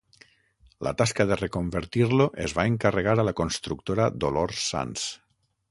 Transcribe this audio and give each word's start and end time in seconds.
La 0.87 0.93
tasca 1.01 1.25
de 1.31 1.37
reconvertir-lo 1.41 2.27
es 2.47 2.57
va 2.61 2.67
encarregar 2.73 3.17
a 3.21 3.27
la 3.29 3.35
constructora 3.43 4.13
Dolors 4.27 4.67
Sans. 4.73 5.11